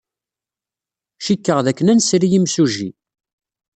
[1.25, 2.89] Cikkeɣ dakken ad nesri imsujji.